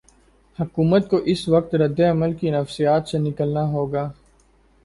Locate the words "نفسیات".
2.49-3.07